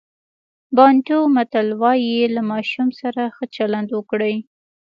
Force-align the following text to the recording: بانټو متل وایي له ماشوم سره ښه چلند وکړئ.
بانټو 0.75 1.19
متل 1.35 1.67
وایي 1.81 2.17
له 2.35 2.41
ماشوم 2.51 2.87
سره 3.01 3.21
ښه 3.35 3.45
چلند 3.55 3.89
وکړئ. 3.93 4.35